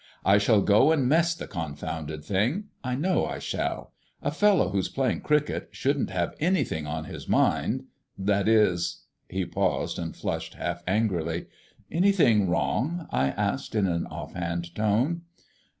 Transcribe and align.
"I 0.25 0.39
shall 0.39 0.61
go 0.63 0.91
and 0.91 1.07
mess 1.07 1.35
the 1.35 1.45
confounded 1.45 2.25
thing, 2.25 2.69
I 2.83 2.95
know 2.95 3.27
I 3.27 3.37
shall. 3.37 3.93
A 4.23 4.31
fellow 4.31 4.69
who's 4.69 4.89
playing 4.89 5.21
cricket 5.21 5.69
shouldn't 5.73 6.09
have 6.09 6.33
anything 6.39 6.87
on 6.87 7.03
his 7.05 7.27
mind 7.29 7.83
that 8.17 8.47
is" 8.47 9.03
He 9.29 9.45
paused, 9.45 9.99
and 9.99 10.15
flushed 10.15 10.55
half 10.55 10.81
angrily. 10.87 11.45
"Anything 11.91 12.49
wrong?" 12.49 13.05
I 13.11 13.27
asked 13.27 13.75
in 13.75 13.85
an 13.85 14.07
offhand 14.07 14.73
tone. 14.73 15.21